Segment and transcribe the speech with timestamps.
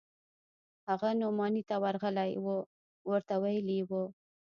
[0.89, 2.47] هغه نعماني ته ورغلى و
[3.09, 3.91] ورته ويلي يې و.